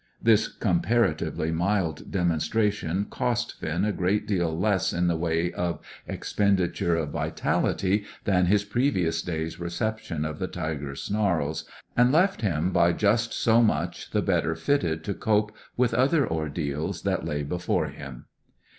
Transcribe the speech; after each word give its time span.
This 0.19 0.47
comparatively 0.47 1.51
mild 1.51 2.09
demonstration 2.11 3.05
cost 3.07 3.59
Finn 3.59 3.85
a 3.85 3.91
great 3.91 4.25
deal 4.27 4.57
less 4.57 4.93
in 4.93 5.05
the 5.05 5.15
way 5.15 5.51
of 5.53 5.79
expenditure 6.07 6.95
of 6.95 7.09
vitality 7.09 8.05
than 8.23 8.47
his 8.47 8.63
previous 8.63 9.21
day's 9.21 9.59
reception 9.59 10.25
of 10.25 10.39
the 10.39 10.47
tiger's 10.47 11.03
snarls; 11.03 11.65
and 11.95 12.11
left 12.11 12.41
him 12.41 12.71
by 12.71 12.93
just 12.93 13.31
so 13.31 13.61
much 13.61 14.09
the 14.09 14.23
better 14.23 14.55
fitted 14.55 15.03
to 15.03 15.13
cope 15.13 15.51
with 15.77 15.93
other 15.93 16.27
ordeals 16.27 17.03
that 17.03 17.23
lay 17.23 17.43
before 17.43 17.89
him. 17.89 18.25